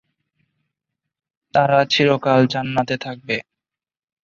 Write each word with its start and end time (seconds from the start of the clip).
তারা 1.53 1.79
চিরকাল 1.91 2.41
জান্নাতে 2.53 2.95
থাকবে। 2.97 3.37